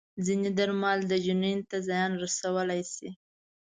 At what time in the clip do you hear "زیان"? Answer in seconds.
1.87-2.11